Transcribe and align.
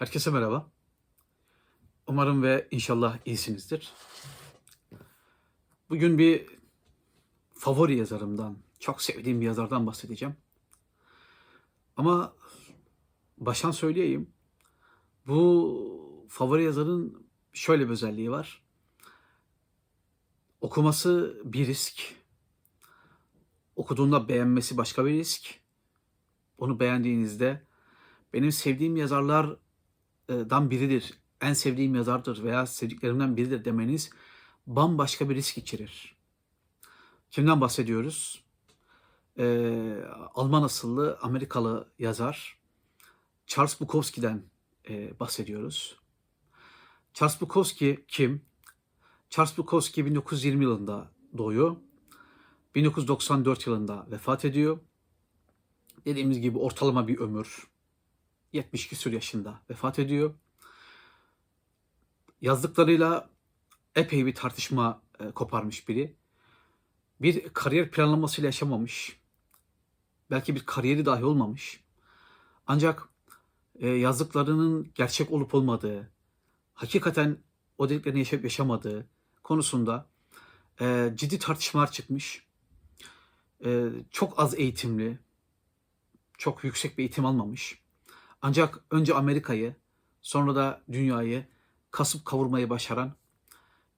Herkese 0.00 0.30
merhaba. 0.30 0.70
Umarım 2.06 2.42
ve 2.42 2.68
inşallah 2.70 3.18
iyisinizdir. 3.24 3.92
Bugün 5.90 6.18
bir 6.18 6.46
favori 7.52 7.96
yazarımdan, 7.96 8.58
çok 8.78 9.02
sevdiğim 9.02 9.40
bir 9.40 9.46
yazardan 9.46 9.86
bahsedeceğim. 9.86 10.36
Ama 11.96 12.34
baştan 13.38 13.70
söyleyeyim. 13.70 14.30
Bu 15.26 16.26
favori 16.28 16.64
yazarın 16.64 17.26
şöyle 17.52 17.84
bir 17.84 17.90
özelliği 17.90 18.30
var. 18.30 18.62
Okuması 20.60 21.40
bir 21.44 21.66
risk. 21.66 22.14
Okuduğunda 23.76 24.28
beğenmesi 24.28 24.76
başka 24.76 25.04
bir 25.04 25.10
risk. 25.10 25.60
Onu 26.58 26.80
beğendiğinizde 26.80 27.66
benim 28.32 28.52
sevdiğim 28.52 28.96
yazarlardan 30.30 30.70
biridir, 30.70 31.14
en 31.40 31.52
sevdiğim 31.52 31.94
yazardır 31.94 32.42
veya 32.42 32.66
sevdiklerimden 32.66 33.36
biridir 33.36 33.64
demeniz 33.64 34.10
bambaşka 34.66 35.28
bir 35.28 35.34
risk 35.34 35.58
içerir. 35.58 36.16
Kimden 37.30 37.60
bahsediyoruz? 37.60 38.44
Ee, 39.38 40.04
Alman 40.34 40.62
asıllı 40.62 41.18
Amerikalı 41.22 41.88
yazar 41.98 42.58
Charles 43.46 43.80
Bukowski'den 43.80 44.42
e, 44.88 45.20
bahsediyoruz. 45.20 45.96
Charles 47.14 47.40
Bukowski 47.40 48.04
kim? 48.08 48.42
Charles 49.30 49.58
Bukowski 49.58 50.06
1920 50.06 50.64
yılında 50.64 51.10
doğuyor. 51.38 51.76
1994 52.74 53.66
yılında 53.66 54.06
vefat 54.10 54.44
ediyor. 54.44 54.78
Dediğimiz 56.04 56.40
gibi 56.40 56.58
ortalama 56.58 57.08
bir 57.08 57.18
ömür. 57.18 57.69
70 58.52 58.88
küsur 58.88 59.12
yaşında 59.12 59.60
vefat 59.70 59.98
ediyor. 59.98 60.34
Yazdıklarıyla 62.40 63.30
epey 63.94 64.26
bir 64.26 64.34
tartışma 64.34 65.02
e, 65.20 65.30
koparmış 65.30 65.88
biri. 65.88 66.16
Bir 67.20 67.48
kariyer 67.48 67.90
planlamasıyla 67.90 68.48
yaşamamış. 68.48 69.20
Belki 70.30 70.54
bir 70.54 70.66
kariyeri 70.66 71.06
dahi 71.06 71.24
olmamış. 71.24 71.84
Ancak 72.66 73.08
e, 73.78 73.88
yazdıklarının 73.88 74.92
gerçek 74.94 75.30
olup 75.30 75.54
olmadığı, 75.54 76.10
hakikaten 76.74 77.38
o 77.78 77.88
dediklerini 77.88 78.18
yaşayıp 78.18 78.44
yaşamadığı 78.44 79.08
konusunda 79.42 80.06
e, 80.80 81.12
ciddi 81.14 81.38
tartışmalar 81.38 81.92
çıkmış. 81.92 82.50
Çok 84.10 84.40
az 84.40 84.58
eğitimli, 84.58 85.18
çok 86.38 86.64
yüksek 86.64 86.98
bir 86.98 87.02
eğitim 87.02 87.26
almamış. 87.26 87.80
Ancak 88.42 88.84
önce 88.90 89.14
Amerika'yı, 89.14 89.76
sonra 90.22 90.54
da 90.54 90.80
dünyayı 90.92 91.46
kasıp 91.90 92.24
kavurmayı 92.24 92.70
başaran 92.70 93.12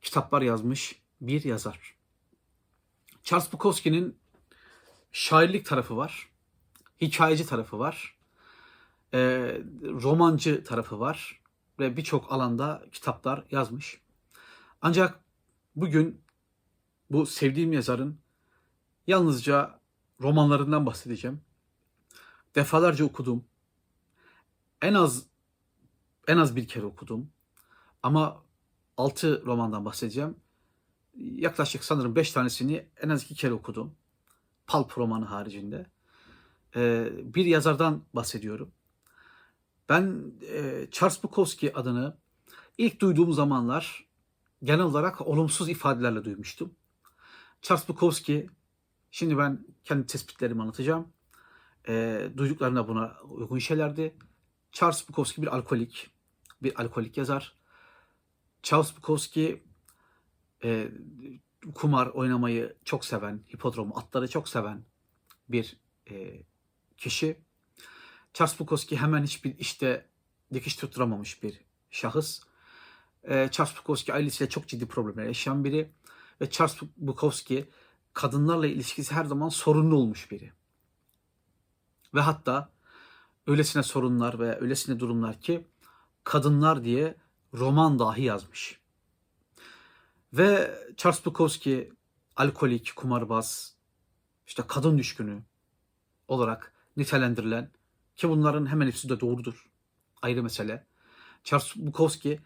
kitaplar 0.03 0.43
yazmış 0.43 1.03
bir 1.21 1.45
yazar. 1.45 1.97
Charles 3.25 3.53
Bukowski'nin 3.53 4.19
şairlik 5.13 5.67
tarafı 5.67 5.97
var, 5.97 6.29
hikayeci 7.01 7.47
tarafı 7.47 7.79
var, 7.79 8.19
e, 9.15 9.19
romancı 9.83 10.65
tarafı 10.65 11.01
var 11.01 11.41
ve 11.79 11.97
birçok 11.97 12.33
alanda 12.33 12.83
kitaplar 12.93 13.45
yazmış. 13.51 14.01
Ancak 14.83 15.21
bugün 15.77 16.21
bu 17.11 17.27
sevdiğim 17.27 17.73
yazarın 17.73 18.21
yalnızca 19.07 19.81
romanlarından 20.21 20.87
bahsedeceğim. 20.87 21.41
Defalarca 22.55 23.05
okudum. 23.05 23.45
En 24.83 24.95
az 24.95 25.27
en 26.29 26.37
az 26.37 26.57
bir 26.57 26.69
kere 26.69 26.87
okudum. 26.87 27.31
Ama 28.03 28.45
6 28.97 29.43
romandan 29.47 29.85
bahsedeceğim. 29.85 30.37
Yaklaşık 31.17 31.85
sanırım 31.85 32.17
5 32.17 32.33
tanesini 32.33 32.89
en 33.03 33.09
az 33.09 33.23
2 33.23 33.35
kere 33.35 33.53
okudum. 33.53 33.95
Pulp 34.67 34.99
romanı 34.99 35.25
haricinde. 35.25 35.87
Ee, 36.77 37.13
bir 37.35 37.45
yazardan 37.47 38.03
bahsediyorum. 38.15 38.73
Ben 39.89 40.33
e, 40.49 40.87
Charles 40.91 41.23
Bukowski 41.23 41.77
adını 41.77 42.17
ilk 42.79 43.01
duyduğum 43.01 43.33
zamanlar 43.33 44.07
genel 44.65 44.85
olarak 44.85 45.21
olumsuz 45.21 45.69
ifadelerle 45.69 46.25
duymuştum. 46.25 46.75
Charles 47.63 47.89
Bukowski, 47.89 48.51
şimdi 49.11 49.39
ben 49.39 49.67
kendi 49.85 50.07
tespitlerimi 50.07 50.63
anlatacağım. 50.63 51.09
E, 51.89 52.29
duyduklarım 52.37 52.77
da 52.77 52.89
buna 52.89 53.17
uygun 53.29 53.59
şeylerdi. 53.59 54.17
Charles 54.73 55.09
Bukowski 55.09 55.43
bir 55.43 55.47
alkolik, 55.47 56.11
bir 56.63 56.81
alkolik 56.81 57.17
yazar. 57.17 57.57
Charles 58.63 58.97
Bukowski 58.97 59.63
e, 60.65 60.89
kumar 61.75 62.07
oynamayı 62.07 62.77
çok 62.85 63.05
seven, 63.05 63.41
hipodromu, 63.55 63.99
atları 63.99 64.29
çok 64.29 64.49
seven 64.49 64.85
bir 65.49 65.77
e, 66.11 66.43
kişi. 66.97 67.39
Charles 68.35 68.61
Bukowski 68.61 68.97
hemen 68.97 69.23
hiçbir 69.23 69.59
işte 69.59 70.07
dikiş 70.55 70.77
tutturamamış 70.77 71.43
bir 71.43 71.61
şahıs. 71.91 72.41
E, 73.25 73.49
Charles 73.51 73.77
Bukowski 73.79 74.15
ailesiyle 74.15 74.49
çok 74.49 74.69
ciddi 74.69 74.87
problemler 74.87 75.25
yaşayan 75.25 75.65
biri. 75.65 75.93
Ve 76.41 76.51
Charles 76.51 76.77
Bukowski 76.97 77.71
kadınlarla 78.13 78.67
ilişkisi 78.67 79.15
her 79.15 79.25
zaman 79.25 79.49
sorunlu 79.49 79.97
olmuş 79.97 80.31
biri. 80.31 80.53
Ve 82.15 82.21
hatta 82.21 82.72
öylesine 83.47 83.83
sorunlar 83.83 84.39
ve 84.39 84.61
öylesine 84.61 85.01
durumlar 85.01 85.41
ki 85.41 85.67
kadınlar 86.25 86.85
diye 86.85 87.15
roman 87.55 87.99
dahi 87.99 88.23
yazmış. 88.23 88.81
Ve 90.33 90.79
Charles 90.97 91.25
Bukowski 91.25 91.93
alkolik, 92.37 92.93
kumarbaz, 92.97 93.77
işte 94.47 94.63
kadın 94.69 94.99
düşkünü 94.99 95.43
olarak 96.29 96.73
nitelendirilen 96.97 97.71
ki 98.17 98.29
bunların 98.29 98.67
hemen 98.67 98.87
hepsi 98.87 99.09
de 99.09 99.21
doğrudur. 99.21 99.71
Ayrı 100.23 100.43
mesele. 100.43 100.87
Charles 101.45 101.77
Bukowski 101.77 102.41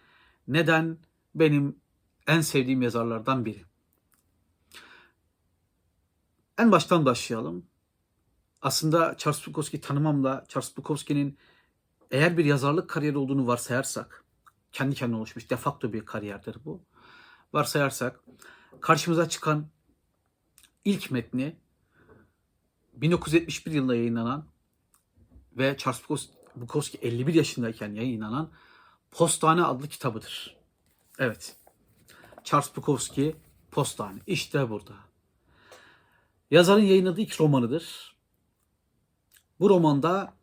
neden 0.49 0.99
benim 1.35 1.81
en 2.27 2.41
sevdiğim 2.41 2.83
yazarlardan 2.83 3.45
biri? 3.45 3.65
En 6.59 6.73
baştan 6.73 7.05
başlayalım. 7.05 7.67
Aslında 8.63 9.17
Charles 9.19 9.47
Bukowski 9.47 9.81
tanımamla 9.81 10.45
Charles 10.49 10.77
Bukowski'nin 10.77 11.39
eğer 12.11 12.39
bir 12.39 12.45
yazarlık 12.45 12.91
kariyeri 12.91 13.19
olduğunu 13.19 13.47
varsayarsak, 13.47 14.25
kendi 14.73 14.95
kendine 14.95 15.19
oluşmuş 15.19 15.51
de 15.51 15.57
facto 15.57 15.93
bir 15.93 16.05
kariyerdir 16.05 16.57
bu. 16.65 16.83
Varsayarsak 17.53 18.21
karşımıza 18.81 19.29
çıkan 19.29 19.67
ilk 20.85 21.11
metni 21.11 21.57
1971 22.93 23.73
yılında 23.73 23.95
yayınlanan 23.95 24.47
ve 25.57 25.77
Charles 25.77 26.29
Bukowski 26.57 26.99
51 26.99 27.35
yaşındayken 27.35 27.95
yayınlanan 27.95 28.51
Postane 29.11 29.63
adlı 29.63 29.89
kitabıdır. 29.89 30.57
Evet. 31.19 31.57
Charles 32.45 32.77
Bukowski 32.77 33.37
Postane. 33.71 34.21
İşte 34.27 34.71
burada. 34.71 34.95
Yazarın 36.51 36.83
yayınladığı 36.83 37.21
ilk 37.21 37.41
romanıdır. 37.41 38.16
Bu 39.61 39.71
romanda 39.71 40.35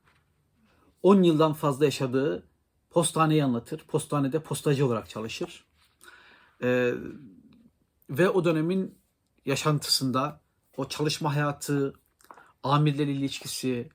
10 1.03 1.23
yıldan 1.23 1.53
fazla 1.53 1.85
yaşadığı 1.85 2.47
postaneyi 2.89 3.43
anlatır. 3.43 3.85
Postanede 3.87 4.39
postacı 4.39 4.85
olarak 4.85 5.09
çalışır. 5.09 5.65
Ee, 6.63 6.93
ve 8.09 8.29
o 8.29 8.45
dönemin 8.45 8.97
yaşantısında 9.45 10.41
o 10.77 10.87
çalışma 10.87 11.35
hayatı, 11.35 11.93
amirlerle 12.63 13.11
ilişkisi, 13.11 13.89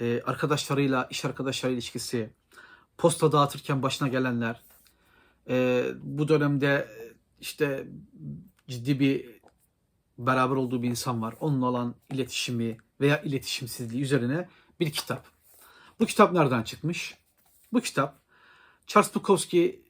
e, 0.00 0.22
arkadaşlarıyla, 0.22 1.08
iş 1.10 1.24
arkadaşlarıyla 1.24 1.74
ilişkisi, 1.76 2.30
posta 2.98 3.32
dağıtırken 3.32 3.82
başına 3.82 4.08
gelenler, 4.08 4.62
e, 5.48 5.84
bu 6.02 6.28
dönemde 6.28 6.88
işte 7.40 7.88
ciddi 8.68 9.00
bir 9.00 9.40
beraber 10.18 10.56
olduğu 10.56 10.82
bir 10.82 10.88
insan 10.88 11.22
var. 11.22 11.34
Onunla 11.40 11.66
olan 11.66 11.94
iletişimi 12.10 12.78
veya 13.00 13.22
iletişimsizliği 13.22 14.02
üzerine 14.02 14.48
bir 14.80 14.92
kitap. 14.92 15.26
Bu 16.00 16.06
kitap 16.06 16.32
nereden 16.32 16.62
çıkmış? 16.62 17.14
Bu 17.72 17.80
kitap 17.80 18.20
Charles 18.86 19.14
Bukowski 19.14 19.82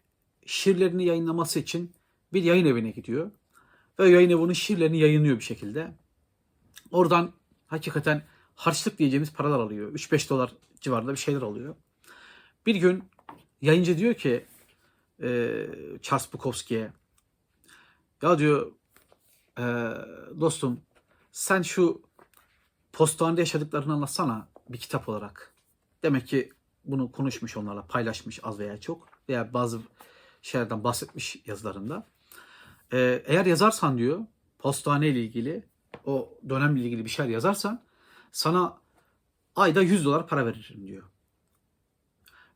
şiirlerini 0.47 1.05
yayınlaması 1.05 1.59
için 1.59 1.93
bir 2.33 2.43
yayın 2.43 2.67
evine 2.67 2.91
gidiyor. 2.91 3.31
Ve 3.99 4.09
yayın 4.11 4.31
evinin 4.31 4.53
şiirlerini 4.53 4.99
yayınlıyor 4.99 5.39
bir 5.39 5.45
şekilde. 5.45 5.93
Oradan 6.91 7.33
hakikaten 7.67 8.23
harçlık 8.55 8.99
diyeceğimiz 8.99 9.33
paralar 9.33 9.61
alıyor. 9.61 9.93
3-5 9.95 10.29
dolar 10.29 10.53
civarında 10.81 11.13
bir 11.13 11.19
şeyler 11.19 11.43
alıyor. 11.43 11.75
Bir 12.67 12.75
gün 12.75 13.05
yayıncı 13.63 13.99
diyor 13.99 14.15
ki 14.15 14.47
e, 15.23 15.67
Charles 16.03 16.33
Bukowski'ye 16.33 16.93
ya 18.23 18.39
diyor 18.39 18.73
e, 19.59 19.65
dostum 20.41 20.81
sen 21.33 21.63
şu 21.63 22.03
postanede 22.97 23.41
yaşadıklarını 23.41 23.93
anlatsana 23.93 24.49
bir 24.69 24.79
kitap 24.79 25.09
olarak. 25.09 25.55
Demek 26.03 26.29
ki 26.29 26.53
bunu 26.85 27.13
konuşmuş 27.13 27.57
onlarla, 27.57 27.87
paylaşmış 27.87 28.41
az 28.43 28.59
veya 28.59 28.81
çok 28.81 29.09
veya 29.29 29.53
bazı 29.55 29.81
şeylerden 30.43 30.85
bahsetmiş 30.85 31.43
yazılarında. 31.47 32.07
Ee, 32.93 33.23
eğer 33.27 33.47
yazarsan 33.47 33.99
diyor, 33.99 34.21
postane 34.59 35.09
ile 35.09 35.25
ilgili, 35.25 35.65
o 36.05 36.39
dönemle 36.49 36.81
ilgili 36.81 37.05
bir 37.05 37.11
şeyler 37.11 37.31
yazarsan 37.31 37.83
sana 38.33 38.79
ayda 39.57 39.83
100 39.83 40.05
dolar 40.05 40.27
para 40.27 40.47
veririm 40.47 40.87
diyor. 40.87 41.03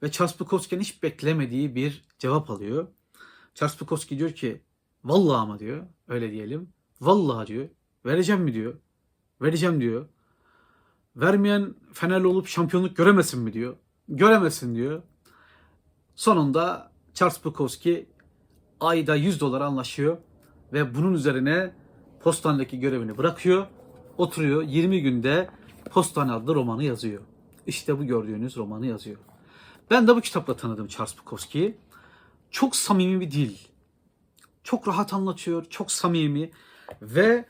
Ve 0.03 0.11
Charles 0.11 0.41
Bukowski'nin 0.41 0.81
hiç 0.81 1.03
beklemediği 1.03 1.75
bir 1.75 2.05
cevap 2.19 2.51
alıyor. 2.51 2.89
Charles 3.55 3.81
Bukowski 3.81 4.19
diyor 4.19 4.33
ki 4.33 4.61
vallahi 5.05 5.37
ama 5.37 5.59
diyor 5.59 5.87
öyle 6.09 6.31
diyelim. 6.31 6.73
Vallahi 7.01 7.47
diyor 7.47 7.69
vereceğim 8.07 8.43
mi 8.43 8.55
diyor. 8.55 8.75
Vereceğim 9.43 9.81
diyor. 9.81 10.09
Vermeyen 11.17 11.75
Fenerli 11.93 12.27
olup 12.27 12.47
şampiyonluk 12.47 12.97
göremesin 12.97 13.43
mi 13.43 13.53
diyor. 13.53 13.77
Göremesin 14.09 14.75
diyor. 14.75 15.03
Sonunda 16.15 16.93
Charles 17.15 17.45
Bukowski 17.45 18.11
ayda 18.81 19.15
100 19.15 19.41
dolar 19.41 19.61
anlaşıyor 19.61 20.19
ve 20.73 20.95
bunun 20.95 21.12
üzerine 21.12 21.75
postanedeki 22.23 22.81
görevini 22.81 23.19
bırakıyor. 23.19 23.67
Oturuyor 24.19 24.62
20 24.62 25.03
günde 25.03 25.51
Postane 25.91 26.33
adlı 26.33 26.55
romanı 26.55 26.85
yazıyor. 26.85 27.23
İşte 27.67 27.99
bu 27.99 28.05
gördüğünüz 28.05 28.57
romanı 28.57 28.87
yazıyor. 28.87 29.19
Ben 29.91 30.09
de 30.09 30.17
bu 30.17 30.21
kitapla 30.21 30.57
tanıdım 30.57 30.87
Charles 30.87 31.19
Bukowski'yi. 31.19 31.77
Çok 32.51 32.77
samimi 32.77 33.21
bir 33.21 33.31
dil. 33.31 33.57
Çok 34.62 34.89
rahat 34.89 35.12
anlatıyor, 35.12 35.65
çok 35.65 35.93
samimi 35.93 36.51
ve 37.03 37.45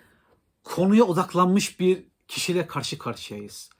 konuya 0.64 1.04
odaklanmış 1.04 1.80
bir 1.80 2.09
kişiyle 2.30 2.66
karşı 2.66 2.98
karşıyayız. 2.98 3.70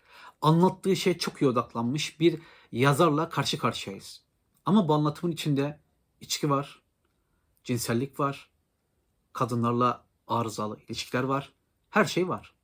Anlattığı 0.43 0.97
şey 0.97 1.19
çok 1.19 1.43
iyi 1.43 1.49
odaklanmış 1.49 2.21
bir 2.21 2.41
yazarla 2.73 3.29
karşı 3.29 3.59
karşıyayız. 3.59 4.23
Ama 4.67 4.89
bu 4.89 4.95
anlatımın 4.95 5.33
içinde 5.33 5.81
içki 6.21 6.51
var, 6.51 6.83
cinsellik 7.65 8.21
var, 8.21 8.51
kadınlarla 9.33 10.05
arızalı 10.27 10.79
ilişkiler 10.89 11.23
var. 11.23 11.53
Her 11.91 12.05
şey 12.05 12.29
var. 12.29 12.55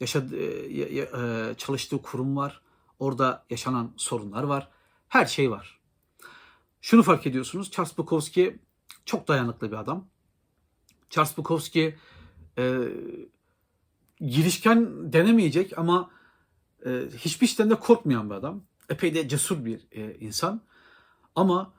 Yaşadığı, 0.00 0.68
ya- 0.68 0.88
ya- 0.88 1.50
e, 1.50 1.54
çalıştığı 1.54 2.02
kurum 2.02 2.36
var. 2.36 2.62
Orada 2.98 3.46
yaşanan 3.50 3.92
sorunlar 3.96 4.42
var. 4.42 4.68
Her 5.08 5.26
şey 5.26 5.50
var. 5.50 5.80
Şunu 6.80 7.02
fark 7.02 7.26
ediyorsunuz. 7.26 7.70
Charles 7.70 7.98
Bukowski 7.98 8.58
çok 9.04 9.28
dayanıklı 9.28 9.70
bir 9.72 9.76
adam. 9.76 10.08
Charles 11.10 11.36
Bukowski 11.36 11.98
e, 12.58 12.88
girişken 14.20 15.12
denemeyecek 15.12 15.78
ama 15.78 16.10
e, 16.86 17.02
hiçbir 17.18 17.46
işten 17.46 17.70
de 17.70 17.74
korkmayan 17.74 18.30
bir 18.30 18.34
adam. 18.34 18.62
Epey 18.88 19.14
de 19.14 19.28
cesur 19.28 19.64
bir 19.64 19.86
e, 19.92 20.14
insan. 20.14 20.60
Ama 21.34 21.74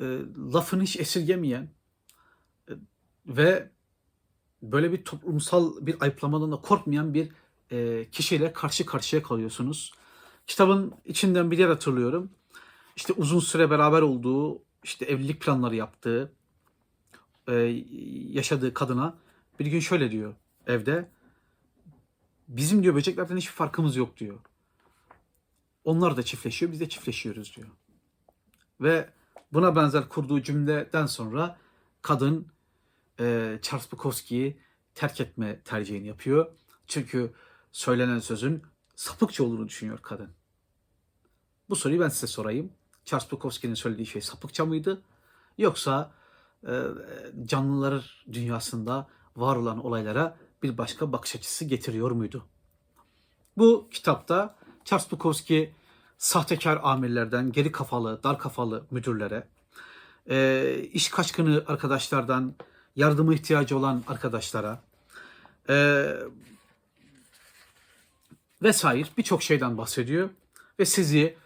e, 0.00 0.18
lafını 0.52 0.82
hiç 0.82 1.00
esirgemeyen 1.00 1.68
e, 2.68 2.72
ve 3.26 3.70
böyle 4.62 4.92
bir 4.92 5.04
toplumsal 5.04 5.86
bir 5.86 5.96
ayıplamadan 6.00 6.52
da 6.52 6.56
korkmayan 6.56 7.14
bir 7.14 7.28
e, 7.70 8.10
kişiyle 8.10 8.52
karşı 8.52 8.86
karşıya 8.86 9.22
kalıyorsunuz. 9.22 9.92
Kitabın 10.46 10.94
içinden 11.04 11.50
bir 11.50 11.58
yer 11.58 11.68
hatırlıyorum. 11.68 12.30
İşte 12.96 13.12
uzun 13.12 13.40
süre 13.40 13.70
beraber 13.70 14.02
olduğu, 14.02 14.62
işte 14.84 15.04
evlilik 15.04 15.40
planları 15.40 15.76
yaptığı, 15.76 16.32
e, 17.48 17.54
yaşadığı 18.30 18.74
kadına 18.74 19.18
bir 19.58 19.66
gün 19.66 19.80
şöyle 19.80 20.10
diyor 20.10 20.34
evde. 20.66 21.08
Bizim 22.50 22.82
diyor 22.82 22.94
böceklerden 22.94 23.36
hiçbir 23.36 23.52
farkımız 23.52 23.96
yok 23.96 24.16
diyor. 24.16 24.38
Onlar 25.84 26.16
da 26.16 26.22
çiftleşiyor, 26.22 26.72
biz 26.72 26.80
de 26.80 26.88
çiftleşiyoruz 26.88 27.56
diyor. 27.56 27.68
Ve 28.80 29.10
buna 29.52 29.76
benzer 29.76 30.08
kurduğu 30.08 30.42
cümleden 30.42 31.06
sonra 31.06 31.58
kadın 32.02 32.46
e, 33.20 33.58
Charles 33.62 33.92
Bukowski'yi 33.92 34.60
terk 34.94 35.20
etme 35.20 35.60
tercihini 35.60 36.06
yapıyor. 36.06 36.52
Çünkü 36.86 37.34
söylenen 37.72 38.18
sözün 38.18 38.62
sapıkça 38.96 39.44
olduğunu 39.44 39.68
düşünüyor 39.68 39.98
kadın. 40.02 40.30
Bu 41.68 41.76
soruyu 41.76 42.00
ben 42.00 42.08
size 42.08 42.26
sorayım. 42.26 42.72
Charles 43.04 43.30
Bukowski'nin 43.30 43.74
söylediği 43.74 44.06
şey 44.06 44.22
sapıkça 44.22 44.64
mıydı? 44.64 45.02
Yoksa 45.58 46.12
e, 46.66 46.82
canlılar 47.44 48.24
dünyasında 48.32 49.08
var 49.36 49.56
olan 49.56 49.84
olaylara 49.84 50.36
bir 50.62 50.78
başka 50.78 51.12
bakış 51.12 51.36
açısı 51.36 51.64
getiriyor 51.64 52.10
muydu? 52.10 52.46
Bu 53.56 53.88
kitapta 53.90 54.56
Charles 54.84 55.10
Bukowski 55.10 55.74
sahtekar 56.18 56.80
amirlerden 56.82 57.52
geri 57.52 57.72
kafalı, 57.72 58.22
dar 58.22 58.38
kafalı 58.38 58.86
müdürlere, 58.90 59.48
e, 60.30 60.88
iş 60.92 61.08
kaçkını 61.08 61.64
arkadaşlardan 61.66 62.54
yardıma 62.96 63.34
ihtiyacı 63.34 63.78
olan 63.78 64.04
arkadaşlara 64.06 64.82
e, 65.68 66.06
vesaire 68.62 69.08
birçok 69.18 69.42
şeyden 69.42 69.78
bahsediyor 69.78 70.30
ve 70.78 70.84
sizi 70.84 71.36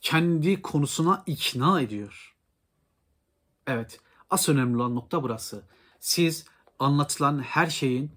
kendi 0.00 0.62
konusuna 0.62 1.22
ikna 1.26 1.80
ediyor. 1.80 2.34
Evet, 3.66 4.00
asıl 4.30 4.52
önemli 4.52 4.76
olan 4.76 4.94
nokta 4.94 5.22
burası. 5.22 5.62
Siz 6.00 6.46
anlatılan 6.78 7.42
her 7.42 7.66
şeyin 7.66 8.10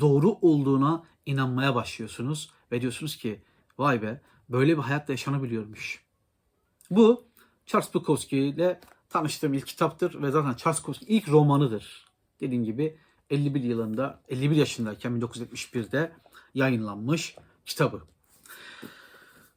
doğru 0.00 0.30
olduğuna 0.30 1.04
inanmaya 1.26 1.74
başlıyorsunuz 1.74 2.50
ve 2.72 2.80
diyorsunuz 2.80 3.16
ki 3.16 3.42
vay 3.78 4.02
be 4.02 4.20
böyle 4.48 4.76
bir 4.76 4.82
hayat 4.82 5.08
yaşanabiliyormuş. 5.08 6.04
Bu 6.90 7.24
Charles 7.66 7.94
Bukowski 7.94 8.38
ile 8.38 8.80
tanıştığım 9.08 9.54
ilk 9.54 9.66
kitaptır 9.66 10.22
ve 10.22 10.30
zaten 10.30 10.54
Charles 10.54 10.78
Bukowski 10.82 11.06
ilk 11.06 11.28
romanıdır. 11.28 12.06
Dediğim 12.40 12.64
gibi 12.64 12.98
51 13.30 13.62
yılında 13.62 14.22
51 14.28 14.56
yaşındayken 14.56 15.20
1971'de 15.20 16.12
yayınlanmış 16.54 17.36
kitabı. 17.66 18.02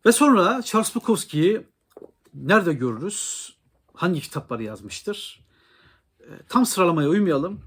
Ve 0.06 0.12
sonra 0.12 0.62
Charles 0.62 0.96
Bukowski'yi 0.96 1.68
nerede 2.34 2.74
görürüz? 2.74 3.50
Hangi 3.94 4.22
kitapları 4.22 4.64
yazmıştır? 4.64 5.46
E, 6.20 6.30
Tam 6.50 6.66
sıralamaya 6.66 7.10
uymayalım. 7.10 7.62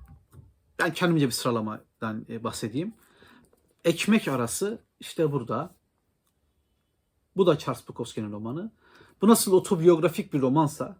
Ben 0.79 0.93
kendimce 0.93 1.27
bir 1.27 1.33
sıralamadan 1.33 1.90
e, 2.03 2.45
bahsedeyim. 2.45 2.95
Ekmek 3.85 4.29
arası 4.29 4.79
işte 5.01 5.33
burada. 5.33 5.75
Bu 7.37 7.47
da 7.47 7.59
Charles 7.59 7.89
Bukowski'nin 7.89 8.33
romanı. 8.33 8.71
Bu 9.23 9.29
nasıl 9.29 9.53
otobiyografik 9.53 10.33
bir 10.33 10.41
romansa, 10.41 10.97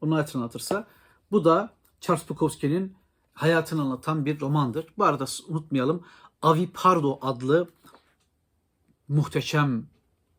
onu 0.00 0.16
hatırlatırsa 0.16 0.86
bu 1.30 1.44
da 1.44 1.74
Charles 2.00 2.28
Bukowski'nin 2.28 2.96
hayatını 3.34 3.82
anlatan 3.82 4.24
bir 4.24 4.40
romandır. 4.40 4.86
Bu 4.98 5.04
arada 5.04 5.24
unutmayalım 5.48 6.06
Avi 6.42 6.70
Pardo 6.72 7.18
adlı 7.22 7.68
muhteşem 9.08 9.86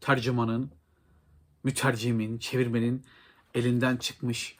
tercümanın, 0.01 0.71
mütercimin, 1.63 2.37
çevirmenin 2.37 3.05
elinden 3.53 3.97
çıkmış 3.97 4.57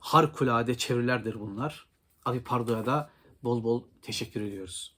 harikulade 0.00 0.78
çevirilerdir 0.78 1.40
bunlar. 1.40 1.86
Avi 2.24 2.42
Pardo'ya 2.42 2.86
da 2.86 3.10
bol 3.44 3.64
bol 3.64 3.84
teşekkür 4.02 4.40
ediyoruz. 4.40 4.96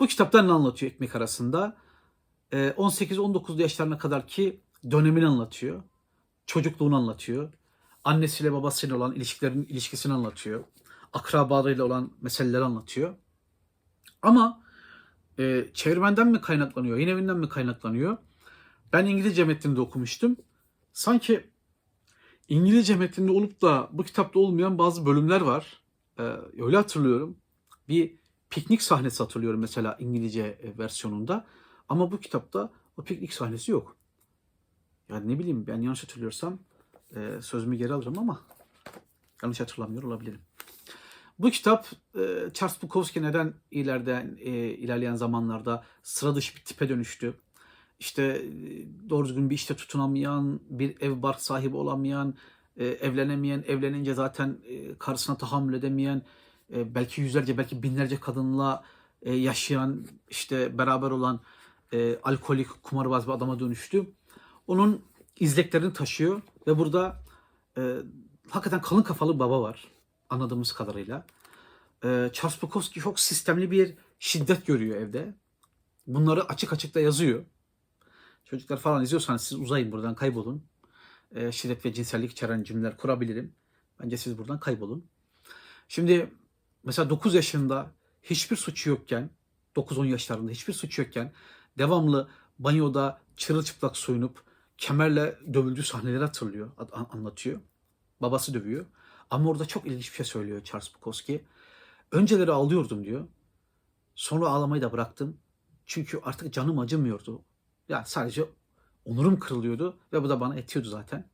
Bu 0.00 0.06
kitaptan 0.06 0.48
ne 0.48 0.52
anlatıyor 0.52 0.92
ekmek 0.92 1.16
arasında? 1.16 1.76
Ee, 2.52 2.68
18-19 2.68 3.62
yaşlarına 3.62 3.98
kadar 3.98 4.26
ki 4.26 4.60
dönemini 4.90 5.26
anlatıyor. 5.26 5.82
Çocukluğunu 6.46 6.96
anlatıyor. 6.96 7.52
Annesiyle 8.04 8.52
babasıyla 8.52 8.96
olan 8.96 9.14
ilişkilerin 9.14 9.62
ilişkisini 9.62 10.12
anlatıyor. 10.12 10.64
Akrabalarıyla 11.12 11.84
olan 11.84 12.12
meseleleri 12.20 12.64
anlatıyor. 12.64 13.14
Ama 14.22 14.62
e, 15.38 15.66
çevirmenden 15.74 16.28
mi 16.28 16.40
kaynaklanıyor, 16.40 16.96
yayın 16.96 17.08
evinden 17.08 17.36
mi 17.36 17.48
kaynaklanıyor? 17.48 18.16
Ben 18.92 19.06
İngilizce 19.06 19.44
metninde 19.44 19.80
okumuştum. 19.80 20.36
Sanki 20.92 21.50
İngilizce 22.48 22.96
metninde 22.96 23.32
olup 23.32 23.62
da 23.62 23.88
bu 23.92 24.02
kitapta 24.02 24.38
olmayan 24.38 24.78
bazı 24.78 25.06
bölümler 25.06 25.40
var. 25.40 25.82
Ee, 26.18 26.22
öyle 26.58 26.76
hatırlıyorum. 26.76 27.36
Bir 27.88 28.14
piknik 28.50 28.82
sahnesi 28.82 29.22
hatırlıyorum 29.22 29.60
mesela 29.60 29.96
İngilizce 30.00 30.42
e, 30.42 30.78
versiyonunda. 30.78 31.46
Ama 31.88 32.12
bu 32.12 32.20
kitapta 32.20 32.72
o 32.96 33.02
piknik 33.02 33.32
sahnesi 33.32 33.72
yok. 33.72 33.96
Yani 35.08 35.28
ne 35.34 35.38
bileyim 35.38 35.66
ben 35.66 35.82
yanlış 35.82 36.02
hatırlıyorsam 36.02 36.58
e, 37.16 37.42
sözümü 37.42 37.76
geri 37.76 37.92
alırım 37.92 38.18
ama 38.18 38.40
yanlış 39.42 39.60
hatırlamıyor 39.60 40.02
olabilirim. 40.02 40.40
Bu 41.38 41.50
kitap 41.50 41.86
e, 42.14 42.50
Charles 42.54 42.82
Bukowski 42.82 43.22
neden 43.22 43.54
ileride 43.70 44.36
e, 44.38 44.50
ilerleyen 44.70 45.14
zamanlarda 45.14 45.84
sıra 46.02 46.34
dışı 46.34 46.56
bir 46.56 46.64
tipe 46.64 46.88
dönüştü. 46.88 47.34
İşte 48.00 48.44
doğru 49.08 49.28
düzgün 49.28 49.50
bir 49.50 49.54
işte 49.54 49.76
tutunamayan, 49.76 50.60
bir 50.70 51.00
ev 51.00 51.22
bark 51.22 51.40
sahibi 51.40 51.76
olamayan, 51.76 52.34
e, 52.78 52.86
evlenemeyen, 52.86 53.64
evlenince 53.66 54.14
zaten 54.14 54.58
e, 54.64 54.98
karısına 54.98 55.36
tahammül 55.36 55.74
edemeyen, 55.74 56.22
e, 56.74 56.94
belki 56.94 57.20
yüzlerce 57.20 57.58
belki 57.58 57.82
binlerce 57.82 58.20
kadınla 58.20 58.84
e, 59.22 59.34
yaşayan, 59.34 60.06
işte 60.28 60.78
beraber 60.78 61.10
olan 61.10 61.40
e, 61.92 62.18
alkolik, 62.22 62.82
kumarbaz 62.82 63.26
bir 63.26 63.32
adama 63.32 63.60
dönüştü. 63.60 64.06
Onun 64.66 65.02
izleklerini 65.40 65.92
taşıyor 65.92 66.42
ve 66.66 66.78
burada 66.78 67.22
e, 67.78 67.96
hakikaten 68.50 68.80
kalın 68.80 69.02
kafalı 69.02 69.38
baba 69.38 69.62
var 69.62 69.88
anladığımız 70.30 70.72
kadarıyla. 70.72 71.26
E, 72.04 72.30
Charles 72.32 72.90
çok 72.94 73.20
sistemli 73.20 73.70
bir 73.70 73.94
şiddet 74.18 74.66
görüyor 74.66 74.96
evde. 74.96 75.34
Bunları 76.06 76.44
açık 76.44 76.72
açık 76.72 76.94
da 76.94 77.00
yazıyor. 77.00 77.44
Çocuklar 78.44 78.76
falan 78.76 79.02
izliyorsanız 79.02 79.42
siz 79.42 79.60
uzayın 79.60 79.92
buradan 79.92 80.14
kaybolun. 80.14 80.64
E, 81.34 81.52
şiddet 81.52 81.84
ve 81.84 81.92
cinsellik 81.92 82.32
içeren 82.32 82.62
cümleler 82.62 82.96
kurabilirim. 82.96 83.54
Bence 84.02 84.16
siz 84.16 84.38
buradan 84.38 84.60
kaybolun. 84.60 85.06
Şimdi 85.88 86.32
mesela 86.84 87.10
9 87.10 87.34
yaşında 87.34 87.90
hiçbir 88.22 88.56
suçu 88.56 88.90
yokken 88.90 89.30
9-10 89.76 90.06
yaşlarında 90.06 90.50
hiçbir 90.50 90.72
suçu 90.72 91.02
yokken 91.02 91.32
devamlı 91.78 92.28
banyoda 92.58 93.20
çırılçıplak 93.36 93.96
soyunup 93.96 94.42
kemerle 94.78 95.38
dövüldüğü 95.54 95.82
sahneleri 95.82 96.24
hatırlıyor, 96.24 96.70
an- 96.92 97.08
anlatıyor. 97.12 97.60
Babası 98.22 98.54
dövüyor. 98.54 98.86
Ama 99.30 99.50
orada 99.50 99.64
çok 99.66 99.86
ilginç 99.86 100.10
bir 100.10 100.16
şey 100.16 100.26
söylüyor 100.26 100.64
Charles 100.64 100.94
Bukowski. 100.94 101.44
Önceleri 102.12 102.52
ağlıyordum 102.52 103.04
diyor. 103.04 103.28
Sonra 104.14 104.46
ağlamayı 104.46 104.82
da 104.82 104.92
bıraktım. 104.92 105.36
Çünkü 105.86 106.20
artık 106.24 106.52
canım 106.52 106.78
acımıyordu. 106.78 107.42
Yani 107.88 108.06
sadece 108.06 108.44
onurum 109.08 109.38
kırılıyordu 109.38 109.98
ve 110.12 110.22
bu 110.22 110.28
da 110.28 110.40
bana 110.40 110.56
etiyordu 110.56 110.88
zaten. 110.88 111.24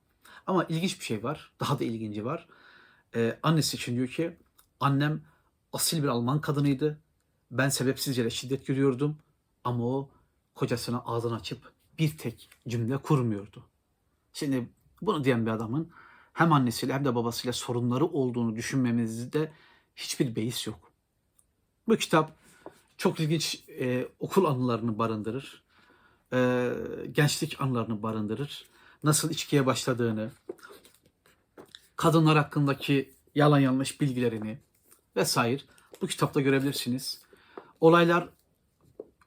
Ama 0.47 0.64
ilginç 0.64 1.00
bir 1.00 1.04
şey 1.04 1.23
var. 1.23 1.52
Daha 1.61 1.78
da 1.78 1.85
ilginci 1.85 2.25
var. 2.25 2.49
Ee, 3.14 3.38
annesi 3.43 3.76
için 3.76 3.97
diyor 3.97 4.09
ki 4.09 4.37
annem 4.81 5.23
asil 5.73 6.02
bir 6.02 6.09
Alman 6.09 6.40
kadınıydı. 6.40 6.99
Ben 7.50 7.69
sebepsizce 7.69 8.25
de 8.25 8.31
şiddet 8.31 8.66
görüyordum. 8.66 9.16
Ama 9.64 9.85
o 9.85 10.11
kocasına 10.54 11.02
ağzını 11.07 11.35
açıp 11.35 11.73
bir 11.99 12.19
tek 12.19 12.49
cümle 12.69 12.97
kurmuyordu. 12.99 13.62
Şimdi 14.33 14.69
bunu 15.02 15.25
diyen 15.25 15.47
bir 15.47 15.50
adamın 15.50 15.90
hem 16.33 16.52
annesiyle 16.52 16.93
hem 16.93 17.04
de 17.04 17.14
babasıyla 17.14 17.52
sorunları 17.52 18.07
olduğunu 18.07 18.57
düşünmemizde 18.57 19.52
hiçbir 19.97 20.37
beis 20.37 20.66
yok. 20.66 20.93
Bu 21.88 21.97
kitap 21.97 22.37
çok 22.97 23.21
ilginç 23.21 23.64
e, 23.69 24.09
okul 24.19 24.45
anılarını 24.45 24.99
barındırır. 24.99 25.63
E, 26.33 26.71
gençlik 27.12 27.61
anılarını 27.61 28.02
barındırır. 28.02 28.66
Nasıl 29.04 29.31
içkiye 29.31 29.66
başladığını, 29.66 30.31
kadınlar 31.97 32.37
hakkındaki 32.37 33.14
yalan 33.35 33.59
yanlış 33.59 34.00
bilgilerini 34.00 34.59
vesaire 35.16 35.62
bu 36.02 36.07
kitapta 36.07 36.40
görebilirsiniz. 36.40 37.23
Olaylar 37.81 38.28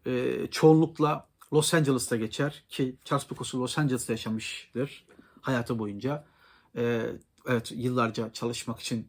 e, 0.06 0.48
çoğunlukla 0.52 1.28
Los 1.54 1.74
Angeles'ta 1.74 2.16
geçer 2.16 2.64
ki 2.70 2.96
Charles 3.06 3.30
Bukowski 3.30 3.58
Los 3.58 3.78
Angeles'ta 3.78 4.14
yaşamıştır 4.14 5.06
hayatı 5.42 5.80
boyunca. 5.80 6.26
E, 6.76 7.06
evet 7.48 7.72
yıllarca 7.76 8.34
çalışmak 8.34 8.80
için 8.80 9.08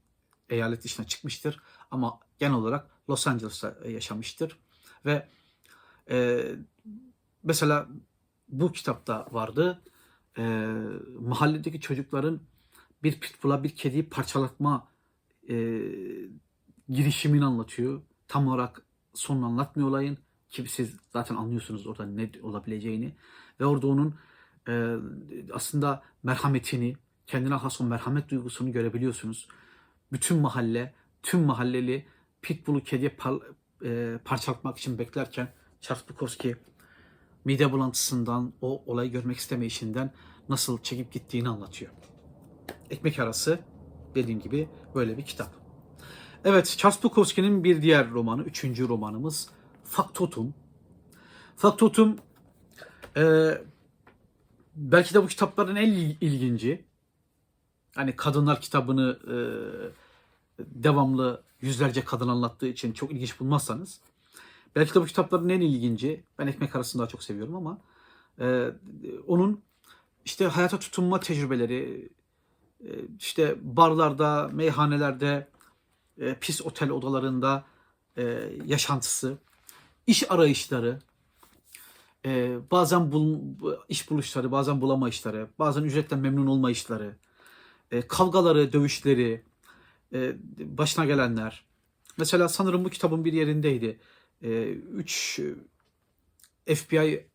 eyalet 0.48 0.84
dışına 0.84 1.06
çıkmıştır 1.06 1.60
ama 1.90 2.20
genel 2.38 2.54
olarak 2.54 2.90
Los 3.10 3.26
Angeles'ta 3.26 3.76
yaşamıştır 3.88 4.58
ve 5.06 5.28
e, 6.10 6.44
mesela 7.42 7.88
bu 8.48 8.72
kitapta 8.72 9.26
vardı 9.32 9.82
e, 10.38 10.42
mahalledeki 11.20 11.80
çocukların 11.80 12.40
bir 13.02 13.20
pitbull'a 13.20 13.64
bir 13.64 13.70
kediyi 13.70 14.08
parçalatma 14.08 14.88
e, 15.48 15.54
girişimini 16.88 17.44
anlatıyor. 17.44 18.02
Tam 18.28 18.48
olarak 18.48 18.82
sonunu 19.14 19.46
anlatmıyor 19.46 19.88
olayın 19.88 20.18
ki 20.48 20.64
siz 20.68 20.96
zaten 21.12 21.36
anlıyorsunuz 21.36 21.86
orada 21.86 22.06
ne 22.06 22.30
olabileceğini 22.42 23.14
ve 23.60 23.66
orada 23.66 23.86
onun 23.86 24.14
e, 24.68 24.96
aslında 25.52 26.02
merhametini, 26.22 26.96
kendine 27.26 27.54
has 27.54 27.80
o 27.80 27.84
merhamet 27.84 28.28
duygusunu 28.28 28.72
görebiliyorsunuz. 28.72 29.48
Bütün 30.12 30.38
mahalle, 30.38 30.94
tüm 31.22 31.40
mahalleli 31.40 32.06
Pitbull'u 32.42 32.84
kediye 32.84 33.10
par, 33.10 33.34
e, 33.84 34.18
parçalatmak 34.24 34.78
için 34.78 34.98
beklerken 34.98 35.52
Charles 35.80 36.08
Bukowski 36.08 36.56
mide 37.48 37.72
bulantısından, 37.72 38.52
o 38.60 38.82
olayı 38.86 39.10
görmek 39.10 39.36
istemeyişinden 39.36 40.12
nasıl 40.48 40.82
çekip 40.82 41.12
gittiğini 41.12 41.48
anlatıyor. 41.48 41.92
Ekmek 42.90 43.18
arası 43.18 43.60
dediğim 44.14 44.40
gibi 44.40 44.68
böyle 44.94 45.18
bir 45.18 45.22
kitap. 45.22 45.54
Evet, 46.44 46.74
Charles 46.78 47.00
bir 47.64 47.82
diğer 47.82 48.10
romanı, 48.10 48.42
üçüncü 48.42 48.88
romanımız 48.88 49.48
Faktotum. 49.84 50.54
Faktotum 51.56 52.16
e, 53.16 53.50
belki 54.76 55.14
de 55.14 55.22
bu 55.22 55.26
kitapların 55.26 55.76
en 55.76 55.92
il- 55.92 56.16
ilginci. 56.20 56.84
Hani 57.94 58.16
kadınlar 58.16 58.60
kitabını 58.60 59.18
e, 59.24 59.36
devamlı 60.58 61.42
yüzlerce 61.60 62.04
kadın 62.04 62.28
anlattığı 62.28 62.68
için 62.68 62.92
çok 62.92 63.12
ilginç 63.12 63.40
bulmazsanız. 63.40 64.00
Belki 64.78 64.94
de 64.94 65.00
bu 65.00 65.04
kitapların 65.04 65.48
en 65.48 65.60
ilginci. 65.60 66.24
Ben 66.38 66.46
ekmek 66.46 66.76
arasını 66.76 67.00
daha 67.00 67.08
çok 67.08 67.22
seviyorum 67.22 67.56
ama 67.56 67.78
e, 68.40 68.70
onun 69.26 69.62
işte 70.24 70.46
hayata 70.46 70.78
tutunma 70.78 71.20
tecrübeleri, 71.20 72.08
e, 72.80 72.90
işte 73.18 73.56
barlarda, 73.62 74.50
meyhanelerde, 74.52 75.48
e, 76.18 76.34
pis 76.34 76.62
otel 76.62 76.90
odalarında 76.90 77.64
e, 78.16 78.22
yaşantısı, 78.66 79.38
iş 80.06 80.30
arayışları, 80.30 80.98
e, 82.24 82.58
bazen 82.70 83.12
bul, 83.12 83.38
iş 83.88 84.10
buluşları, 84.10 84.52
bazen 84.52 84.80
bulamayışları, 84.80 85.48
bazen 85.58 85.82
ücretten 85.82 86.18
memnun 86.18 86.46
olmayışları, 86.46 87.16
e, 87.90 88.08
kavgaları, 88.08 88.72
dövüşleri, 88.72 89.44
e, 90.12 90.36
başına 90.58 91.04
gelenler. 91.04 91.64
Mesela 92.16 92.48
sanırım 92.48 92.84
bu 92.84 92.90
kitabın 92.90 93.24
bir 93.24 93.32
yerindeydi. 93.32 94.00
E, 94.42 94.68
üç 94.72 95.40
e, 96.66 96.74
FBI 96.74 97.28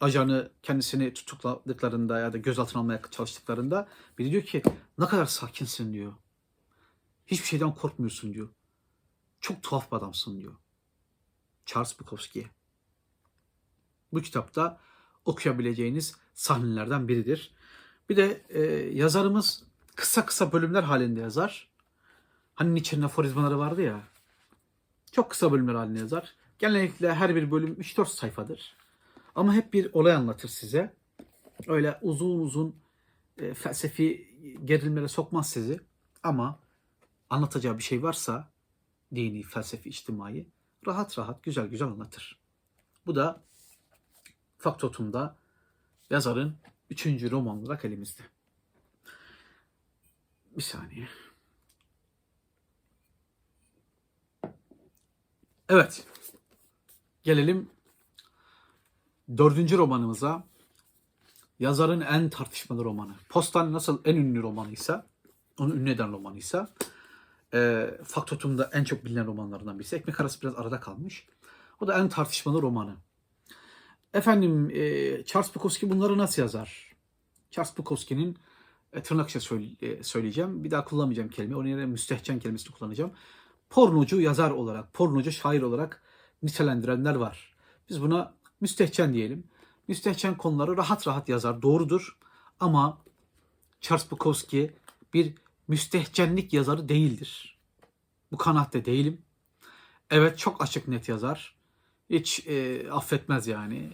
ajanı 0.00 0.52
kendisini 0.62 1.14
tutukladıklarında 1.14 2.18
ya 2.18 2.32
da 2.32 2.38
gözaltına 2.38 2.82
almaya 2.82 3.02
çalıştıklarında 3.10 3.88
biri 4.18 4.30
diyor 4.30 4.42
ki 4.42 4.62
ne 4.98 5.06
kadar 5.06 5.26
sakinsin 5.26 5.92
diyor. 5.92 6.12
Hiçbir 7.26 7.46
şeyden 7.46 7.74
korkmuyorsun 7.74 8.34
diyor. 8.34 8.48
Çok 9.40 9.62
tuhaf 9.62 9.92
bir 9.92 9.96
adamsın 9.96 10.40
diyor. 10.40 10.54
Charles 11.66 12.00
Bukowski. 12.00 12.46
Bu 14.12 14.20
kitapta 14.20 14.80
okuyabileceğiniz 15.24 16.16
sahnelerden 16.34 17.08
biridir. 17.08 17.54
Bir 18.08 18.16
de 18.16 18.42
e, 18.48 18.60
yazarımız 18.96 19.64
kısa 19.96 20.26
kısa 20.26 20.52
bölümler 20.52 20.82
halinde 20.82 21.20
yazar. 21.20 21.68
Hani 22.54 22.74
Nietzsche'nin 22.74 23.02
aforizmaları 23.02 23.58
vardı 23.58 23.82
ya. 23.82 24.02
Çok 25.12 25.30
kısa 25.30 25.52
bölümler 25.52 25.74
halinde 25.74 25.98
yazar. 25.98 26.34
Genellikle 26.58 27.14
her 27.14 27.34
bir 27.34 27.50
bölüm 27.50 27.74
3-4 27.74 28.06
sayfadır. 28.06 28.76
Ama 29.34 29.54
hep 29.54 29.72
bir 29.72 29.90
olay 29.92 30.12
anlatır 30.12 30.48
size. 30.48 30.94
Öyle 31.66 31.98
uzun 32.02 32.40
uzun 32.40 32.76
e, 33.38 33.54
felsefi 33.54 34.34
gerilimlere 34.64 35.08
sokmaz 35.08 35.50
sizi. 35.50 35.80
Ama 36.22 36.58
anlatacağı 37.30 37.78
bir 37.78 37.82
şey 37.82 38.02
varsa 38.02 38.48
dini, 39.14 39.42
felsefi, 39.42 39.88
içtimai 39.88 40.46
rahat 40.86 41.18
rahat, 41.18 41.42
güzel 41.42 41.66
güzel 41.66 41.88
anlatır. 41.88 42.38
Bu 43.06 43.14
da 43.14 43.42
Faktotum'da 44.58 45.36
yazarın 46.10 46.56
üçüncü 46.90 47.30
roman 47.30 47.58
olarak 47.58 47.84
elimizde. 47.84 48.22
Bir 50.56 50.62
saniye. 50.62 51.08
Evet. 55.68 56.06
Gelelim 57.26 57.70
dördüncü 59.38 59.78
romanımıza. 59.78 60.44
Yazarın 61.58 62.00
en 62.00 62.30
tartışmalı 62.30 62.84
romanı. 62.84 63.12
Postan 63.28 63.72
nasıl 63.72 64.00
en 64.04 64.16
ünlü 64.16 64.42
romanıysa, 64.42 65.06
onu 65.58 65.74
ünlü 65.74 65.90
eden 65.90 66.12
romanıysa, 66.12 66.68
e, 67.54 67.90
Faktotum'da 68.04 68.70
en 68.72 68.84
çok 68.84 69.04
bilinen 69.04 69.26
romanlarından 69.26 69.78
birisi. 69.78 69.96
Ekmek 69.96 70.20
arası 70.20 70.42
biraz 70.42 70.56
arada 70.56 70.80
kalmış. 70.80 71.26
O 71.80 71.86
da 71.86 71.98
en 71.98 72.08
tartışmalı 72.08 72.62
romanı. 72.62 72.94
Efendim 74.14 74.70
e, 74.70 75.24
Charles 75.24 75.54
Bukowski 75.54 75.90
bunları 75.90 76.18
nasıl 76.18 76.42
yazar? 76.42 76.92
Charles 77.50 77.78
Bukowski'nin 77.78 78.38
e, 78.92 79.02
tırnak 79.02 79.30
söyle- 79.30 79.86
e, 79.86 80.02
söyleyeceğim. 80.02 80.64
Bir 80.64 80.70
daha 80.70 80.84
kullanmayacağım 80.84 81.28
kelime. 81.28 81.56
Onun 81.56 81.68
yerine 81.68 81.86
müstehcen 81.86 82.38
kelimesini 82.38 82.72
kullanacağım. 82.74 83.12
Pornocu 83.70 84.20
yazar 84.20 84.50
olarak, 84.50 84.94
pornocu 84.94 85.32
şair 85.32 85.62
olarak 85.62 86.05
nitelendirenler 86.42 87.14
var. 87.14 87.54
Biz 87.88 88.02
buna 88.02 88.34
müstehcen 88.60 89.14
diyelim. 89.14 89.44
Müstehcen 89.88 90.36
konuları 90.36 90.76
rahat 90.76 91.06
rahat 91.06 91.28
yazar. 91.28 91.62
Doğrudur. 91.62 92.16
Ama 92.60 92.98
Charles 93.80 94.10
Bukowski 94.10 94.76
bir 95.14 95.34
müstehcenlik 95.68 96.52
yazarı 96.52 96.88
değildir. 96.88 97.58
Bu 98.32 98.36
kanaatte 98.36 98.84
değilim. 98.84 99.22
Evet 100.10 100.38
çok 100.38 100.62
açık 100.62 100.88
net 100.88 101.08
yazar. 101.08 101.56
Hiç 102.10 102.46
e, 102.46 102.86
affetmez 102.90 103.46
yani. 103.46 103.90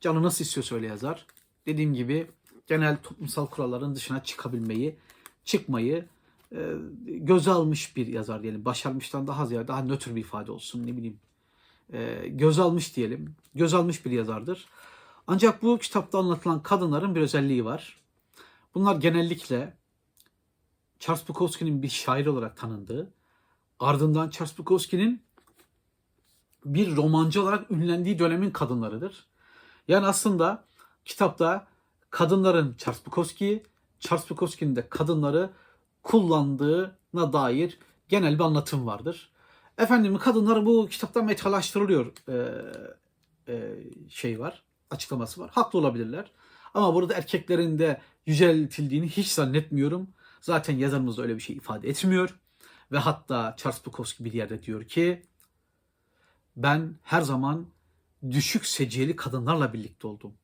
Canı 0.00 0.22
nasıl 0.22 0.44
istiyorsa 0.44 0.74
öyle 0.74 0.86
yazar. 0.86 1.26
Dediğim 1.66 1.94
gibi 1.94 2.30
genel 2.66 2.96
toplumsal 3.02 3.46
kuralların 3.46 3.94
dışına 3.94 4.24
çıkabilmeyi, 4.24 4.96
çıkmayı 5.44 6.06
e, 6.52 6.72
göze 7.06 7.50
almış 7.50 7.96
bir 7.96 8.06
yazar 8.06 8.42
diyelim. 8.42 8.64
Başarmıştan 8.64 9.26
daha 9.26 9.46
ziyade 9.46 9.68
daha 9.68 9.82
nötr 9.82 10.14
bir 10.14 10.20
ifade 10.20 10.52
olsun 10.52 10.86
ne 10.86 10.96
bileyim. 10.96 11.20
E, 11.92 12.28
göze 12.28 12.62
almış 12.62 12.96
diyelim. 12.96 13.36
Göz 13.54 13.74
almış 13.74 14.04
bir 14.04 14.10
yazardır. 14.10 14.68
Ancak 15.26 15.62
bu 15.62 15.78
kitapta 15.78 16.18
anlatılan 16.18 16.62
kadınların 16.62 17.14
bir 17.14 17.20
özelliği 17.20 17.64
var. 17.64 18.00
Bunlar 18.74 18.96
genellikle 18.96 19.76
Charles 21.00 21.28
Bukowski'nin 21.28 21.82
bir 21.82 21.88
şair 21.88 22.26
olarak 22.26 22.56
tanındığı, 22.56 23.12
ardından 23.78 24.30
Charles 24.30 24.58
Bukowski'nin 24.58 25.22
bir 26.64 26.96
romancı 26.96 27.42
olarak 27.42 27.70
ünlendiği 27.70 28.18
dönemin 28.18 28.50
kadınlarıdır. 28.50 29.26
Yani 29.88 30.06
aslında 30.06 30.64
kitapta 31.04 31.66
kadınların 32.10 32.74
Charles 32.78 33.06
Bukowski'yi, 33.06 33.62
Charles 34.00 34.30
Bukowski'nin 34.30 34.76
de 34.76 34.88
kadınları 34.88 35.50
kullandığına 36.02 37.32
dair 37.32 37.78
genel 38.08 38.34
bir 38.34 38.44
anlatım 38.44 38.86
vardır. 38.86 39.30
Efendim 39.78 40.18
kadınlar 40.18 40.66
bu 40.66 40.88
kitaptan 40.88 41.24
metalaştırılıyor 41.24 42.12
e, 42.28 42.34
e, 43.52 43.76
şey 44.08 44.38
var, 44.38 44.62
açıklaması 44.90 45.40
var. 45.40 45.50
Haklı 45.50 45.78
olabilirler. 45.78 46.32
Ama 46.74 46.94
burada 46.94 47.14
erkeklerin 47.14 47.78
de 47.78 48.00
yüceltildiğini 48.26 49.08
hiç 49.08 49.28
zannetmiyorum. 49.28 50.08
Zaten 50.40 50.76
yazarımız 50.76 51.18
da 51.18 51.22
öyle 51.22 51.34
bir 51.34 51.40
şey 51.40 51.56
ifade 51.56 51.88
etmiyor. 51.88 52.38
Ve 52.92 52.98
hatta 52.98 53.54
Charles 53.58 53.86
Bukowski 53.86 54.24
bir 54.24 54.32
yerde 54.32 54.62
diyor 54.62 54.84
ki 54.84 55.22
ben 56.56 56.94
her 57.02 57.20
zaman 57.20 57.66
düşük 58.30 58.66
seciyeli 58.66 59.16
kadınlarla 59.16 59.72
birlikte 59.72 60.06
oldum. 60.06 60.34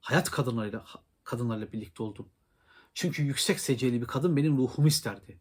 Hayat 0.00 0.30
kadınlarıyla 0.30 0.84
kadınlarla 1.24 1.72
birlikte 1.72 2.02
oldum. 2.02 2.28
Çünkü 2.94 3.22
yüksek 3.22 3.60
seciyeli 3.60 4.00
bir 4.00 4.06
kadın 4.06 4.36
benim 4.36 4.58
ruhumu 4.58 4.88
isterdi. 4.88 5.40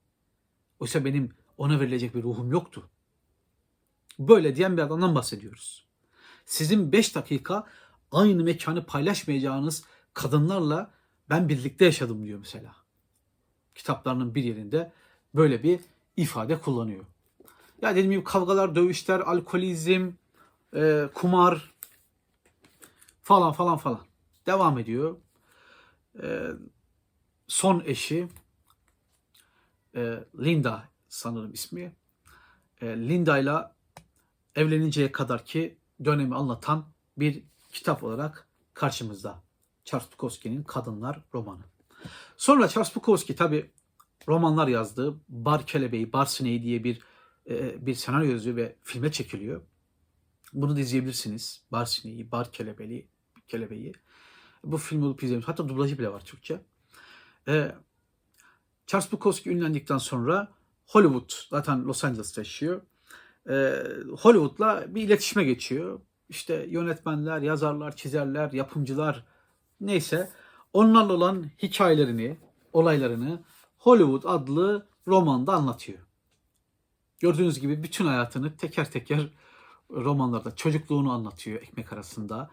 Oysa 0.80 1.06
benim 1.06 1.32
ona 1.58 1.80
verilecek 1.80 2.16
bir 2.16 2.24
ruhum 2.24 2.52
yoktu. 2.52 2.90
Böyle 4.20 4.56
diyen 4.56 4.78
bir 4.78 4.82
adamdan 4.82 5.16
bahsediyoruz. 5.16 5.86
Sizin 6.46 6.92
5 6.92 7.16
dakika 7.16 7.68
aynı 8.12 8.44
mekanı 8.44 8.86
paylaşmayacağınız 8.86 9.84
kadınlarla 10.14 10.92
ben 11.30 11.50
birlikte 11.50 11.86
yaşadım 11.86 12.26
diyor 12.26 12.40
mesela. 12.40 12.76
Kitaplarının 13.76 14.36
bir 14.36 14.44
yerinde 14.44 14.92
böyle 15.36 15.64
bir 15.64 15.80
ifade 16.18 16.62
kullanıyor. 16.62 17.06
Ya 17.82 17.92
dediğim 17.92 18.12
gibi 18.12 18.24
kavgalar, 18.24 18.76
dövüşler, 18.76 19.20
alkolizm, 19.20 20.12
e, 20.76 21.10
kumar 21.14 21.74
falan 23.24 23.52
falan 23.54 23.78
falan 23.78 24.00
devam 24.46 24.80
ediyor. 24.80 25.18
E, 26.24 26.48
son 27.48 27.84
eşi 27.86 28.28
e, 29.96 30.24
Linda 30.40 30.84
sanırım 31.10 31.54
ismi. 31.54 31.96
E, 32.82 32.86
Linda 32.88 33.38
ile 33.38 33.77
evleninceye 34.58 35.12
kadar 35.12 35.46
ki 35.46 35.78
dönemi 36.06 36.36
anlatan 36.36 36.86
bir 37.18 37.44
kitap 37.72 38.04
olarak 38.04 38.48
karşımızda. 38.74 39.44
Charles 39.86 40.12
Bukowski'nin 40.12 40.64
Kadınlar 40.64 41.24
romanı. 41.34 41.64
Sonra 42.38 42.68
Charles 42.68 42.96
Bukowski 42.96 43.36
tabi 43.36 43.72
romanlar 44.28 44.68
yazdı. 44.68 45.16
Bar 45.30 45.66
Kelebeği, 45.66 46.14
Bar 46.14 46.26
Sineği 46.26 46.64
diye 46.64 46.84
bir 46.84 47.02
e, 47.50 47.86
bir 47.86 47.94
senaryo 47.94 48.32
yazıyor 48.32 48.56
ve 48.56 48.76
filme 48.84 49.12
çekiliyor. 49.12 49.62
Bunu 50.54 50.76
da 50.76 50.80
izleyebilirsiniz. 50.80 51.64
Bar 51.72 51.86
Sineği, 51.86 52.32
Bar 52.32 52.52
Kelebeği, 52.52 53.08
Kelebeği. 53.48 53.94
Bu 54.64 54.78
film 54.78 55.04
olup 55.04 55.24
izlemiş. 55.24 55.48
Hatta 55.48 55.70
dublajı 55.70 56.00
bile 56.00 56.12
var 56.12 56.26
Türkçe. 56.26 56.62
E, 57.48 57.76
Charles 58.88 59.12
Bukowski 59.12 59.50
ünlendikten 59.50 59.98
sonra 59.98 60.54
Hollywood, 60.86 61.32
zaten 61.50 61.86
Los 61.86 62.04
Angeles'ta 62.04 62.42
yaşıyor. 62.42 62.82
E, 63.50 63.84
Hollywood'la 64.20 64.96
bir 64.96 65.02
iletişime 65.02 65.44
geçiyor. 65.44 66.00
İşte 66.30 66.66
yönetmenler, 66.70 67.42
yazarlar, 67.42 67.96
çizerler, 67.96 68.52
yapımcılar 68.52 69.24
neyse 69.82 70.30
onlarla 70.74 71.14
olan 71.14 71.46
hikayelerini, 71.62 72.38
olaylarını 72.74 73.44
Hollywood 73.78 74.24
adlı 74.26 74.88
romanda 75.08 75.54
anlatıyor. 75.54 76.00
Gördüğünüz 77.20 77.60
gibi 77.60 77.84
bütün 77.84 78.06
hayatını 78.06 78.58
teker 78.58 78.92
teker 78.92 79.30
romanlarda 79.92 80.56
çocukluğunu 80.56 81.12
anlatıyor 81.12 81.62
ekmek 81.62 81.94
arasında. 81.94 82.50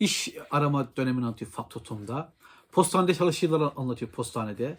İş 0.00 0.34
arama 0.50 0.96
dönemini 0.96 1.24
anlatıyor 1.24 1.50
Faktotum'da. 1.50 2.32
Postanede 2.72 3.14
çalışırlar 3.14 3.72
anlatıyor 3.76 4.10
postanede. 4.10 4.78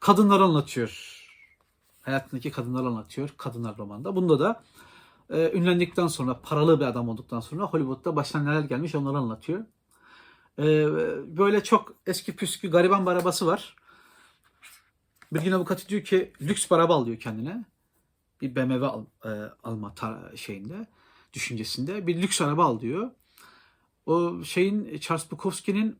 Kadınları 0.00 0.42
anlatıyor. 0.42 1.22
Hayatındaki 2.02 2.50
kadınları 2.50 2.86
anlatıyor. 2.86 3.30
Kadınlar 3.36 3.78
romanda. 3.78 4.16
Bunda 4.16 4.38
da 4.38 4.62
e, 5.30 5.50
ünlendikten 5.52 6.06
sonra, 6.06 6.40
paralı 6.42 6.80
bir 6.80 6.84
adam 6.84 7.08
olduktan 7.08 7.40
sonra 7.40 7.62
Hollywood'da 7.62 8.16
başına 8.16 8.42
neler 8.42 8.60
gelmiş 8.60 8.94
onları 8.94 9.18
anlatıyor. 9.18 9.64
E, 10.58 10.64
böyle 11.36 11.62
çok 11.62 11.94
eski 12.06 12.36
püskü 12.36 12.70
gariban 12.70 13.06
bir 13.06 13.10
arabası 13.10 13.46
var. 13.46 13.76
Bir 15.32 15.42
gün 15.42 15.52
avukatı 15.52 15.88
diyor 15.88 16.04
ki 16.04 16.32
lüks 16.42 16.70
bir 16.70 16.76
araba 16.76 16.94
al 16.94 17.06
diyor 17.06 17.20
kendine. 17.20 17.64
Bir 18.40 18.56
BMW 18.56 18.86
al, 18.86 19.04
e, 19.24 19.28
alma 19.64 19.88
tar- 19.88 20.36
şeyinde, 20.36 20.86
düşüncesinde. 21.32 22.06
Bir 22.06 22.22
lüks 22.22 22.40
araba 22.40 22.64
al 22.64 22.80
diyor. 22.80 23.10
O 24.06 24.44
şeyin 24.44 24.98
Charles 24.98 25.30
Bukowski'nin 25.30 25.98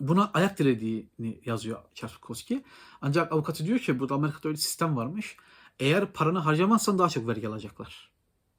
buna 0.00 0.30
ayak 0.34 0.58
dilediğini 0.58 1.40
yazıyor 1.44 1.82
Charles 1.94 2.16
Bukowski. 2.16 2.64
Ancak 3.00 3.32
avukatı 3.32 3.66
diyor 3.66 3.78
ki 3.78 4.00
burada 4.00 4.14
Amerika'da 4.14 4.48
öyle 4.48 4.58
sistem 4.58 4.96
varmış. 4.96 5.36
Eğer 5.82 6.12
paranı 6.12 6.38
harcamazsan 6.38 6.98
daha 6.98 7.08
çok 7.08 7.28
vergi 7.28 7.48
alacaklar. 7.48 8.10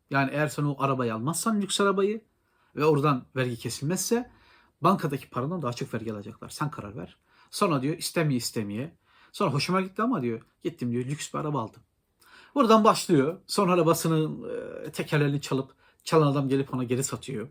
Yani 0.09 0.31
eğer 0.33 0.47
sen 0.47 0.63
o 0.63 0.75
arabayı 0.79 1.13
almazsan 1.13 1.61
lüks 1.61 1.81
arabayı 1.81 2.21
ve 2.75 2.85
oradan 2.85 3.25
vergi 3.35 3.57
kesilmezse 3.57 4.31
bankadaki 4.81 5.29
parandan 5.29 5.61
daha 5.61 5.73
çok 5.73 5.93
vergi 5.93 6.13
alacaklar. 6.13 6.49
Sen 6.49 6.71
karar 6.71 6.97
ver. 6.97 7.17
Sonra 7.51 7.81
diyor 7.81 7.97
istemeye 7.97 8.37
istemeye. 8.37 8.97
Sonra 9.31 9.53
hoşuma 9.53 9.81
gitti 9.81 10.01
ama 10.01 10.21
diyor 10.21 10.41
gittim 10.63 10.91
diyor 10.91 11.05
lüks 11.05 11.33
bir 11.33 11.39
araba 11.39 11.61
aldım. 11.61 11.81
Buradan 12.55 12.83
başlıyor. 12.83 13.37
Sonra 13.47 13.73
arabasının 13.73 14.49
e, 14.85 14.91
tekerlerini 14.91 15.41
çalıp 15.41 15.75
çalan 16.03 16.31
adam 16.31 16.49
gelip 16.49 16.73
ona 16.73 16.83
geri 16.83 17.03
satıyor. 17.03 17.47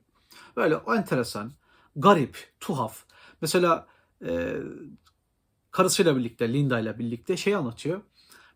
Böyle 0.56 0.76
o 0.76 0.94
enteresan, 0.94 1.52
garip, 1.96 2.52
tuhaf. 2.60 3.04
Mesela 3.40 3.86
e, 4.26 4.56
karısıyla 5.70 6.16
birlikte, 6.16 6.52
Linda 6.52 6.80
ile 6.80 6.98
birlikte 6.98 7.36
şey 7.36 7.54
anlatıyor. 7.54 8.00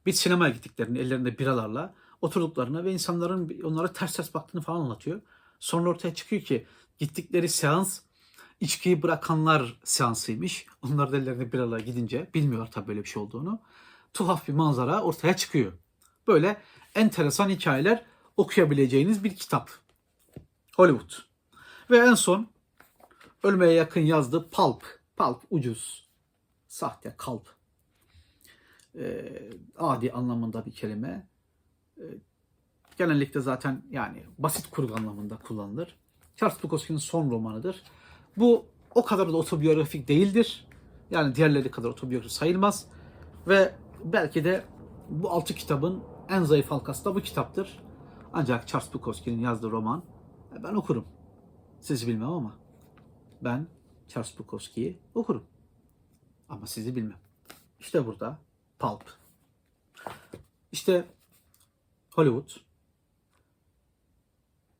Bir 0.06 0.12
sinemaya 0.12 0.52
gittiklerini 0.52 0.98
ellerinde 0.98 1.38
biralarla 1.38 1.94
oturduklarını 2.22 2.84
ve 2.84 2.92
insanların 2.92 3.60
onlara 3.64 3.92
ters 3.92 4.16
ters 4.16 4.34
baktığını 4.34 4.62
falan 4.62 4.80
anlatıyor. 4.80 5.20
Sonra 5.60 5.90
ortaya 5.90 6.14
çıkıyor 6.14 6.42
ki 6.42 6.66
gittikleri 6.98 7.48
seans 7.48 8.00
içkiyi 8.60 9.02
bırakanlar 9.02 9.80
seansıymış. 9.84 10.66
Onlar 10.82 11.12
da 11.12 11.16
ellerinde 11.16 11.52
biralar 11.52 11.80
gidince 11.80 12.30
bilmiyorlar 12.34 12.70
tabii 12.70 12.88
böyle 12.88 13.04
bir 13.04 13.08
şey 13.08 13.22
olduğunu. 13.22 13.60
Tuhaf 14.14 14.48
bir 14.48 14.52
manzara 14.52 15.02
ortaya 15.02 15.36
çıkıyor. 15.36 15.72
Böyle 16.26 16.62
enteresan 16.94 17.48
hikayeler 17.48 18.04
okuyabileceğiniz 18.36 19.24
bir 19.24 19.36
kitap. 19.36 19.70
Hollywood. 20.76 21.12
Ve 21.90 21.98
en 21.98 22.14
son 22.14 22.48
ölmeye 23.42 23.72
yakın 23.72 24.00
yazdığı 24.00 24.50
Pulp. 24.50 25.00
Pulp 25.16 25.42
ucuz. 25.50 26.06
Sahte, 26.68 27.14
kalp. 27.16 27.55
Ee, 28.96 29.50
adi 29.78 30.12
anlamında 30.12 30.66
bir 30.66 30.72
kelime. 30.72 31.28
Ee, 31.98 32.02
genellikle 32.98 33.40
zaten 33.40 33.82
yani 33.90 34.24
basit 34.38 34.70
kurgu 34.70 34.94
anlamında 34.94 35.36
kullanılır. 35.36 35.96
Charles 36.36 36.62
Bukowski'nin 36.62 36.98
son 36.98 37.30
romanıdır. 37.30 37.82
Bu 38.36 38.66
o 38.94 39.04
kadar 39.04 39.28
da 39.28 39.36
otobiyografik 39.36 40.08
değildir. 40.08 40.66
Yani 41.10 41.34
diğerleri 41.34 41.70
kadar 41.70 41.88
otobiyografik 41.88 42.32
sayılmaz. 42.32 42.86
Ve 43.48 43.74
belki 44.04 44.44
de 44.44 44.64
bu 45.10 45.30
altı 45.30 45.54
kitabın 45.54 46.02
en 46.28 46.42
zayıf 46.42 46.70
halkası 46.70 47.04
da 47.04 47.14
bu 47.14 47.20
kitaptır. 47.20 47.80
Ancak 48.32 48.68
Charles 48.68 48.94
Bukowski'nin 48.94 49.40
yazdığı 49.40 49.70
roman 49.70 50.04
e, 50.52 50.62
ben 50.62 50.74
okurum. 50.74 51.04
Sizi 51.80 52.06
bilmem 52.06 52.28
ama 52.28 52.58
ben 53.42 53.66
Charles 54.08 54.38
Bukowski'yi 54.38 54.98
okurum. 55.14 55.44
Ama 56.48 56.66
sizi 56.66 56.96
bilmem. 56.96 57.18
İşte 57.80 58.06
burada 58.06 58.38
Pulp. 58.78 59.14
İşte 60.72 61.04
Hollywood. 62.14 62.50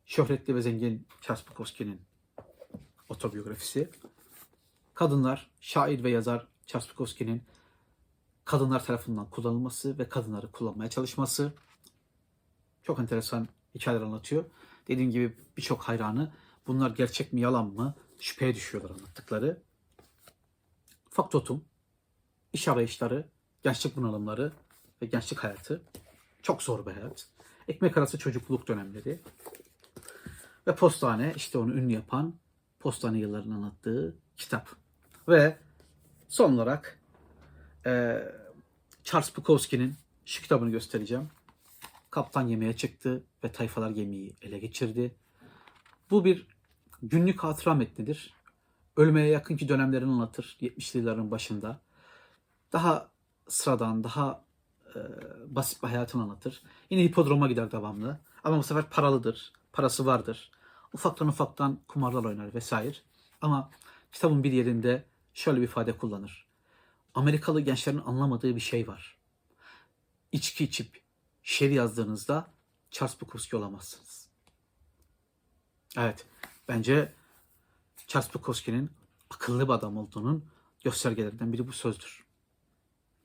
Şöhretli 0.05 0.55
ve 0.55 0.63
zengin 0.63 1.07
Charles 1.21 1.49
Bukowski'nin 1.49 2.01
otobiyografisi. 3.09 3.91
Kadınlar, 4.95 5.51
şair 5.61 6.05
ve 6.05 6.11
yazar 6.11 6.47
Charles 6.67 6.91
Bukowski'nin 6.91 7.43
kadınlar 8.45 8.85
tarafından 8.85 9.31
kullanılması 9.31 9.99
ve 9.99 10.09
kadınları 10.09 10.53
kullanmaya 10.53 10.91
çalışması. 10.91 11.53
Çok 12.83 12.99
enteresan 12.99 13.49
hikayeler 13.75 14.03
anlatıyor. 14.03 14.45
Dediğim 14.89 15.11
gibi 15.11 15.37
birçok 15.57 15.83
hayranı 15.83 16.33
bunlar 16.67 16.91
gerçek 16.91 17.33
mi 17.33 17.41
yalan 17.41 17.67
mı 17.67 17.95
şüpheye 18.19 18.55
düşüyorlar 18.55 18.91
anlattıkları. 18.91 19.63
Faktotum, 21.11 21.65
iş 22.53 22.69
arayışları, 22.69 23.29
gençlik 23.67 23.97
bunalımları 23.97 24.53
ve 25.03 25.07
gençlik 25.07 25.39
hayatı. 25.39 25.83
Çok 26.43 26.63
zor 26.63 26.87
bir 26.87 26.93
hayat. 26.93 27.27
Ekmek 27.69 27.97
arası 27.97 28.19
çocukluk 28.19 28.69
dönemleri. 28.69 29.21
Ve 30.67 30.75
postane 30.75 31.33
işte 31.37 31.59
onu 31.59 31.75
ünlü 31.75 31.93
yapan 31.93 32.35
postane 32.81 33.19
yıllarını 33.19 33.55
anlattığı 33.55 34.17
kitap. 34.37 34.69
Ve 35.29 35.57
son 36.29 36.53
olarak 36.53 37.01
eee, 37.87 38.33
Charles 39.05 39.37
Bukowski'nin 39.37 39.95
şu 40.25 40.43
kitabını 40.43 40.71
göstereceğim. 40.71 41.29
Kaptan 42.11 42.47
yemeğe 42.47 42.77
çıktı 42.77 43.25
ve 43.45 43.53
tayfalar 43.53 43.91
gemiyi 43.91 44.37
ele 44.43 44.59
geçirdi. 44.59 45.15
Bu 46.11 46.25
bir 46.25 46.47
günlük 47.03 47.45
hatıra 47.45 47.75
metnidir. 47.75 48.35
Ölmeye 48.97 49.29
yakınki 49.29 49.69
dönemlerini 49.69 50.11
anlatır 50.11 50.57
70'li 50.61 50.99
yılların 50.99 51.31
başında. 51.31 51.81
Daha 52.73 53.16
sıradan, 53.49 54.05
daha 54.05 54.45
e, 54.97 55.01
basit 55.47 55.83
bir 55.83 55.89
hayatını 55.89 56.23
anlatır. 56.23 56.63
Yine 56.91 57.03
hipodroma 57.03 57.49
gider 57.49 57.73
devamlı. 57.73 58.21
Ama 58.45 58.59
bu 58.59 58.63
sefer 58.63 58.91
paralıdır, 58.91 59.53
parası 59.73 60.07
vardır. 60.07 60.51
Ufaktan 60.93 61.29
ufaktan 61.29 61.79
kumarlar 61.89 62.25
oynar 62.25 62.55
vesaire. 62.55 62.97
Ama 63.41 63.71
kitabın 64.13 64.45
bir 64.45 64.53
yerinde 64.53 65.05
şöyle 65.35 65.59
bir 65.61 65.65
ifade 65.65 65.97
kullanır. 65.97 66.47
Amerikalı 67.15 67.61
gençlerin 67.61 67.99
anlamadığı 67.99 68.57
bir 68.57 68.61
şey 68.61 68.87
var. 68.89 69.19
İçki 70.33 70.65
içip 70.65 71.03
şiir 71.43 71.71
yazdığınızda 71.71 72.51
Charles 72.91 73.21
Bukowski 73.21 73.57
olamazsınız. 73.57 74.29
Evet, 75.97 76.27
bence 76.69 77.13
Charles 78.07 78.35
Bukowski'nin 78.35 78.91
akıllı 79.31 79.69
bir 79.69 79.73
adam 79.73 79.97
olduğunun 79.97 80.45
göstergelerinden 80.85 81.53
biri 81.53 81.69
bu 81.69 81.73
sözdür. 81.73 82.26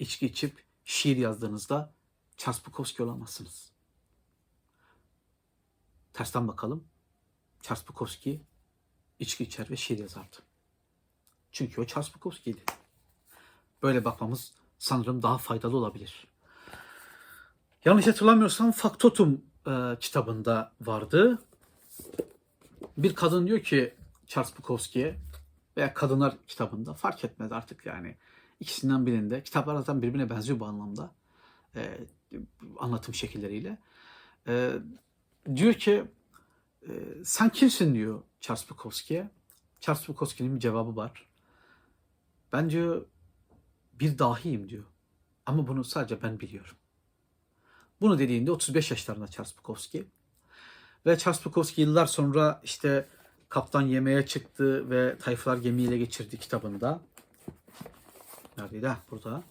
İçki 0.01 0.25
içip 0.25 0.63
şiir 0.85 1.17
yazdığınızda 1.17 1.93
Charles 2.37 2.65
Bukowski 2.65 3.03
olamazsınız. 3.03 3.71
Tersten 6.13 6.47
bakalım. 6.47 6.87
Charles 7.61 7.87
Bukowski 7.87 8.41
içki 9.19 9.43
içer 9.43 9.69
ve 9.69 9.75
şiir 9.75 9.99
yazardı. 9.99 10.35
Çünkü 11.51 11.81
o 11.81 11.85
Charles 11.85 12.15
Bukowski'ydi. 12.15 12.61
Böyle 13.83 14.05
bakmamız 14.05 14.53
sanırım 14.79 15.21
daha 15.21 15.37
faydalı 15.37 15.77
olabilir. 15.77 16.27
Yanlış 17.85 18.07
hatırlamıyorsam 18.07 18.71
Faktotum 18.71 19.45
e, 19.67 19.97
kitabında 19.99 20.71
vardı. 20.81 21.43
Bir 22.97 23.15
kadın 23.15 23.47
diyor 23.47 23.59
ki 23.59 23.95
Charles 24.27 24.57
Bukowski'ye 24.57 25.19
veya 25.77 25.93
Kadınlar 25.93 26.37
kitabında 26.47 26.93
fark 26.93 27.23
etmez 27.23 27.51
artık 27.51 27.85
yani. 27.85 28.17
İkisinden 28.61 29.05
birinde. 29.05 29.43
Kitaplar 29.43 29.75
zaten 29.75 30.01
birbirine 30.01 30.29
benziyor 30.29 30.59
bu 30.59 30.65
anlamda. 30.65 31.11
e, 31.75 31.99
anlatım 32.79 33.13
şekilleriyle. 33.13 33.77
E, 34.47 34.71
diyor 35.55 35.73
ki 35.73 36.05
e, 36.89 36.89
sen 37.23 37.49
kimsin 37.49 37.95
diyor 37.95 38.23
Charles 38.41 38.69
Bukowski'ye. 38.69 39.29
Charles 39.79 40.07
Bukowski'nin 40.07 40.55
bir 40.55 40.59
cevabı 40.59 40.95
var. 40.95 41.29
Ben 42.53 42.69
diyor 42.69 43.05
bir 43.93 44.19
dahiyim 44.19 44.69
diyor. 44.69 44.83
Ama 45.45 45.67
bunu 45.67 45.83
sadece 45.83 46.21
ben 46.21 46.39
biliyorum. 46.39 46.75
Bunu 48.01 48.19
dediğinde 48.19 48.51
35 48.51 48.91
yaşlarında 48.91 49.27
Charles 49.27 49.57
Bukowski. 49.57 50.07
Ve 51.05 51.17
Charles 51.17 51.45
Bukowski 51.45 51.81
yıllar 51.81 52.05
sonra 52.05 52.61
işte 52.63 53.07
kaptan 53.49 53.81
yemeğe 53.81 54.25
çıktı 54.25 54.89
ve 54.89 55.17
tayfalar 55.17 55.57
gemiyle 55.57 55.97
geçirdi 55.97 56.37
kitabında. 56.37 57.01
Neredeydi? 58.57 58.87
Ha, 58.87 59.03
burada. 59.11 59.43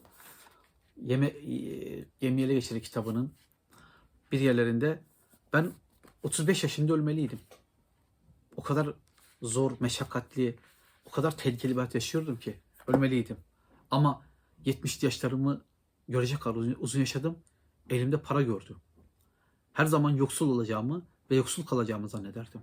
Yeme, 1.02 1.26
e, 1.26 2.04
gemiyle 2.20 2.54
geçirdi 2.54 2.82
kitabının 2.82 3.32
bir 4.32 4.40
yerlerinde 4.40 5.02
ben 5.52 5.72
35 6.22 6.62
yaşında 6.62 6.94
ölmeliydim. 6.94 7.40
O 8.56 8.62
kadar 8.62 8.94
zor, 9.42 9.72
meşakkatli, 9.80 10.56
o 11.04 11.10
kadar 11.10 11.36
tehlikeli 11.36 11.72
bir 11.72 11.76
hayat 11.76 11.94
yaşıyordum 11.94 12.36
ki 12.38 12.56
ölmeliydim. 12.86 13.36
Ama 13.90 14.22
70 14.64 15.02
yaşlarımı 15.02 15.64
görecek 16.08 16.40
kadar 16.40 16.56
uzun 16.80 17.00
yaşadım. 17.00 17.38
Elimde 17.90 18.22
para 18.22 18.42
gördüm. 18.42 18.76
Her 19.72 19.86
zaman 19.86 20.10
yoksul 20.10 20.50
olacağımı 20.50 21.02
ve 21.30 21.36
yoksul 21.36 21.66
kalacağımı 21.66 22.08
zannederdim. 22.08 22.60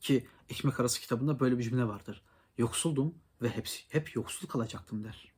Ki 0.00 0.26
Ekmek 0.48 0.80
Arası 0.80 1.00
kitabında 1.00 1.40
böyle 1.40 1.58
bir 1.58 1.62
cümle 1.62 1.88
vardır. 1.88 2.22
Yoksuldum 2.58 3.14
ve 3.42 3.48
hepsi, 3.48 3.82
hep 3.88 4.16
yoksul 4.16 4.48
kalacaktım 4.48 5.04
der. 5.04 5.32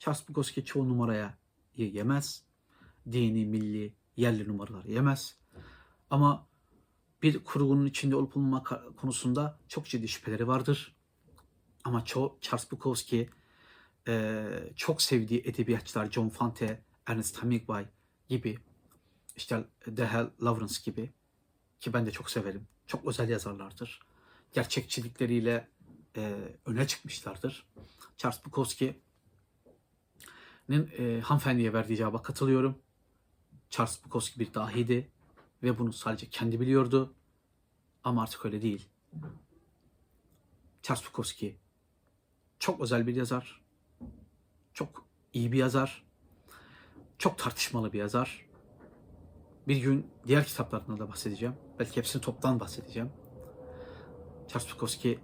Charles 0.00 0.28
Bukowski 0.28 0.64
çoğu 0.64 0.88
numaraya 0.88 1.38
yemez. 1.76 2.44
Dini, 3.12 3.46
milli, 3.46 3.94
yerli 4.16 4.48
numaralar 4.48 4.84
yemez. 4.84 5.36
Ama 6.10 6.48
bir 7.22 7.44
kurgunun 7.44 7.86
içinde 7.86 8.16
olup 8.16 8.36
olmama 8.36 8.62
konusunda 8.96 9.58
çok 9.68 9.86
ciddi 9.86 10.08
şüpheleri 10.08 10.48
vardır. 10.48 10.96
Ama 11.84 12.04
çoğu 12.04 12.38
Charles 12.40 12.70
Bukowski 12.70 13.30
çok 14.76 15.02
sevdiği 15.02 15.42
edebiyatçılar 15.44 16.10
John 16.10 16.28
Fante, 16.28 16.84
Ernest 17.06 17.42
Hemingway 17.42 17.86
gibi 18.28 18.58
işte 19.36 19.64
D.H. 19.86 20.30
Lawrence 20.42 20.74
gibi 20.84 21.12
ki 21.80 21.92
ben 21.92 22.06
de 22.06 22.10
çok 22.10 22.30
severim. 22.30 22.68
Çok 22.86 23.06
özel 23.06 23.28
yazarlardır. 23.28 24.00
Gerçekçilikleriyle 24.52 25.68
e, 26.16 26.34
öne 26.66 26.86
çıkmışlardır. 26.86 27.66
Charles 28.16 28.44
Bukowski'nin 28.44 29.09
e, 30.70 31.20
hanımefendiye 31.20 31.72
verdiği 31.72 31.96
cevaba 31.96 32.22
katılıyorum. 32.22 32.78
Charles 33.70 34.04
Bukowski 34.04 34.40
bir 34.40 34.54
dahiydi 34.54 35.10
ve 35.62 35.78
bunu 35.78 35.92
sadece 35.92 36.26
kendi 36.26 36.60
biliyordu. 36.60 37.14
Ama 38.04 38.22
artık 38.22 38.44
öyle 38.44 38.62
değil. 38.62 38.88
Charles 40.82 41.06
Bukowski 41.06 41.56
çok 42.58 42.80
özel 42.80 43.06
bir 43.06 43.16
yazar. 43.16 43.60
Çok 44.74 45.06
iyi 45.32 45.52
bir 45.52 45.58
yazar. 45.58 46.04
Çok 47.18 47.38
tartışmalı 47.38 47.92
bir 47.92 47.98
yazar. 47.98 48.46
Bir 49.68 49.76
gün 49.76 50.06
diğer 50.26 50.44
kitaplarından 50.44 50.98
da 50.98 51.08
bahsedeceğim. 51.08 51.54
Belki 51.78 51.96
hepsini 51.96 52.22
toptan 52.22 52.60
bahsedeceğim. 52.60 53.12
Charles 54.48 54.72
Bukowski 54.72 55.18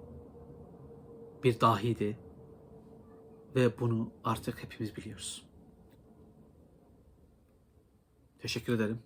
bir 1.45 1.61
dahiydi. 1.61 2.19
Ve 3.57 3.79
bunu 3.79 4.13
artık 4.25 4.63
hepimiz 4.63 4.97
biliyoruz. 4.97 5.47
Teşekkür 8.39 8.73
ederim. 8.73 9.03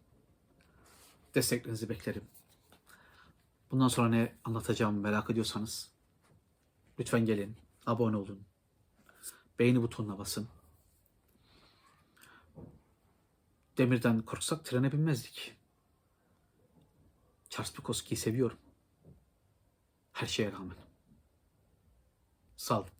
Desteklerinizi 1.35 1.89
beklerim. 1.89 2.25
Bundan 3.71 3.89
sonra 3.89 4.09
ne 4.09 4.39
anlatacağımı 4.45 5.01
merak 5.01 5.31
ediyorsanız 5.31 5.93
lütfen 6.99 7.27
gelin, 7.27 7.57
abone 7.87 8.17
olun, 8.17 8.45
beğeni 9.59 9.83
butonuna 9.83 10.19
basın. 10.19 10.49
Demirden 13.79 14.23
korksak 14.23 14.65
trene 14.65 14.93
binmezdik. 14.93 15.57
Charles 17.49 17.79
Bukowski'yi 17.79 18.19
seviyorum. 18.19 18.59
Her 20.13 20.27
şeye 20.27 20.53
rağmen. 20.53 20.77
Sağ 22.57 22.81
olun. 22.81 23.00